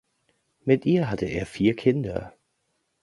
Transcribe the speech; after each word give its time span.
Mit 0.65 0.87
ihr 0.87 1.11
hatte 1.11 1.25
er 1.27 1.45
vier 1.45 1.75
Kinder 1.75 2.33